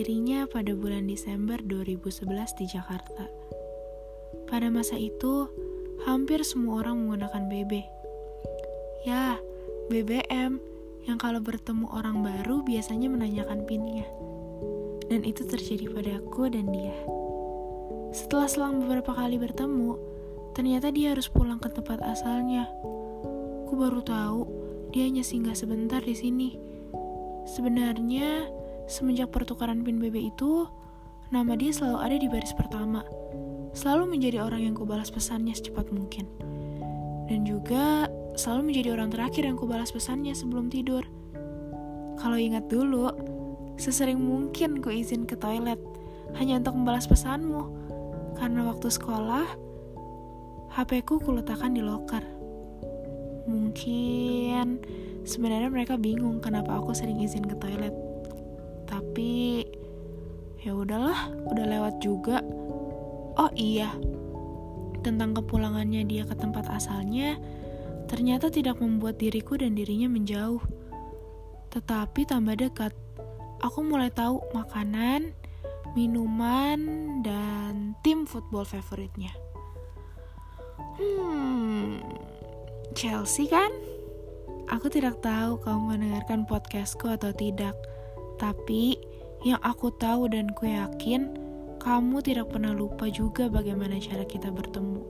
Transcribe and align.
dirinya 0.00 0.48
pada 0.48 0.72
bulan 0.72 1.10
Desember 1.10 1.60
2011 1.60 2.56
di 2.56 2.64
Jakarta. 2.70 3.28
Pada 4.48 4.72
masa 4.72 4.96
itu, 4.96 5.44
hampir 6.08 6.40
semua 6.40 6.80
orang 6.80 7.04
menggunakan 7.04 7.50
BB. 7.52 7.84
Ya, 9.04 9.36
BBM 9.92 10.56
yang 11.04 11.18
kalau 11.20 11.42
bertemu 11.44 11.84
orang 11.90 12.24
baru 12.24 12.64
biasanya 12.64 13.12
menanyakan 13.12 13.68
pinnya. 13.68 14.08
Dan 15.12 15.26
itu 15.26 15.44
terjadi 15.44 15.90
pada 15.92 16.22
aku 16.22 16.48
dan 16.48 16.70
dia. 16.72 16.96
Setelah 18.16 18.48
selang 18.48 18.80
beberapa 18.80 19.12
kali 19.12 19.36
bertemu, 19.36 20.00
ternyata 20.56 20.88
dia 20.94 21.12
harus 21.12 21.28
pulang 21.28 21.60
ke 21.60 21.68
tempat 21.68 22.00
asalnya. 22.00 22.70
Aku 23.66 23.74
baru 23.74 24.00
tahu 24.00 24.40
dia 24.96 25.04
hanya 25.04 25.26
singgah 25.26 25.58
sebentar 25.58 26.00
di 26.00 26.16
sini. 26.16 26.56
Sebenarnya, 27.44 28.59
semenjak 28.90 29.30
pertukaran 29.30 29.86
pin 29.86 30.02
BB 30.02 30.34
itu, 30.34 30.66
nama 31.30 31.54
dia 31.54 31.70
selalu 31.70 31.98
ada 32.02 32.16
di 32.18 32.26
baris 32.26 32.50
pertama. 32.50 33.06
Selalu 33.70 34.18
menjadi 34.18 34.42
orang 34.42 34.66
yang 34.66 34.74
kubalas 34.74 35.14
pesannya 35.14 35.54
secepat 35.54 35.94
mungkin. 35.94 36.26
Dan 37.30 37.46
juga 37.46 38.10
selalu 38.34 38.74
menjadi 38.74 38.98
orang 38.98 39.14
terakhir 39.14 39.46
yang 39.46 39.54
kubalas 39.54 39.94
pesannya 39.94 40.34
sebelum 40.34 40.66
tidur. 40.66 41.06
Kalau 42.18 42.34
ingat 42.34 42.66
dulu, 42.66 43.14
sesering 43.78 44.18
mungkin 44.18 44.82
ku 44.82 44.90
izin 44.90 45.24
ke 45.24 45.38
toilet 45.38 45.78
hanya 46.34 46.58
untuk 46.58 46.74
membalas 46.74 47.06
pesanmu. 47.06 47.62
Karena 48.34 48.66
waktu 48.66 48.90
sekolah, 48.90 49.46
HP 50.74 51.06
ku 51.06 51.22
kuletakkan 51.22 51.78
di 51.78 51.82
loker. 51.86 52.26
Mungkin 53.46 54.82
sebenarnya 55.22 55.70
mereka 55.70 55.94
bingung 55.94 56.42
kenapa 56.42 56.82
aku 56.82 56.90
sering 56.90 57.22
izin 57.22 57.46
ke 57.46 57.54
toilet. 57.54 58.09
Tapi 58.90 59.62
ya 60.60 60.74
udahlah, 60.74 61.30
udah 61.46 61.64
lewat 61.70 62.02
juga. 62.02 62.42
Oh 63.38 63.48
iya, 63.54 63.94
tentang 65.06 65.32
kepulangannya 65.32 66.04
dia 66.04 66.26
ke 66.26 66.34
tempat 66.34 66.68
asalnya 66.68 67.40
ternyata 68.10 68.50
tidak 68.50 68.82
membuat 68.82 69.22
diriku 69.22 69.54
dan 69.54 69.78
dirinya 69.78 70.10
menjauh. 70.10 70.58
Tetapi 71.70 72.26
tambah 72.26 72.58
dekat, 72.58 72.90
aku 73.62 73.86
mulai 73.86 74.10
tahu 74.10 74.42
makanan, 74.50 75.30
minuman, 75.94 76.78
dan 77.22 77.94
tim 78.02 78.26
football 78.26 78.66
favoritnya. 78.66 79.30
Hmm, 80.98 82.02
Chelsea 82.98 83.46
kan? 83.46 83.70
Aku 84.74 84.90
tidak 84.90 85.22
tahu 85.22 85.62
kamu 85.62 85.94
mendengarkan 85.94 86.50
podcastku 86.50 87.06
atau 87.06 87.30
tidak, 87.30 87.78
tapi 88.40 88.96
yang 89.44 89.60
aku 89.60 89.92
tahu 90.00 90.32
dan 90.32 90.48
ku 90.56 90.64
yakin, 90.64 91.36
kamu 91.76 92.24
tidak 92.24 92.52
pernah 92.52 92.72
lupa 92.72 93.08
juga 93.12 93.52
bagaimana 93.52 94.00
cara 94.00 94.24
kita 94.24 94.48
bertemu. 94.48 95.00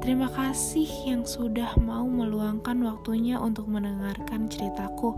Terima 0.00 0.32
kasih 0.32 0.88
yang 1.04 1.28
sudah 1.28 1.76
mau 1.76 2.08
meluangkan 2.08 2.80
waktunya 2.80 3.36
untuk 3.36 3.68
mendengarkan 3.68 4.48
ceritaku. 4.48 5.12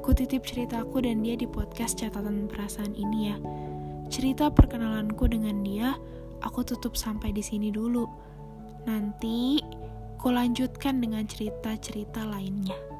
Kutitip 0.00 0.48
ceritaku 0.48 1.04
dan 1.04 1.20
dia 1.20 1.36
di 1.36 1.44
podcast 1.44 2.00
catatan 2.00 2.48
perasaan 2.48 2.96
ini 2.96 3.18
ya. 3.28 3.36
Cerita 4.08 4.48
perkenalanku 4.48 5.28
dengan 5.28 5.60
dia, 5.60 6.00
aku 6.40 6.64
tutup 6.64 6.96
sampai 6.96 7.32
di 7.36 7.44
sini 7.44 7.68
dulu. 7.68 8.08
Nanti, 8.88 9.60
ku 10.16 10.32
lanjutkan 10.32 11.04
dengan 11.04 11.28
cerita-cerita 11.28 12.24
lainnya. 12.24 12.99